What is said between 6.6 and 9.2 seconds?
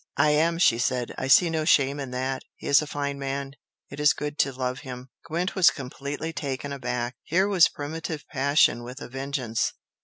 aback. Here was primitive passion with a